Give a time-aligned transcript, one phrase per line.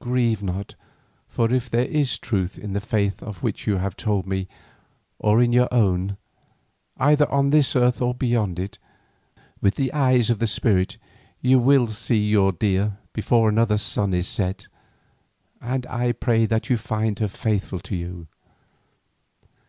[0.00, 0.74] Grieve not,
[1.28, 4.48] for if there is truth in the faith of which you have told me
[5.20, 6.16] or in our own,
[6.96, 8.78] either on this earth or beyond it,
[9.60, 10.96] with the eyes of the spirit
[11.40, 14.66] you will see your dear before another sun is set,
[15.60, 18.26] and I pray that you may find her faithful to you.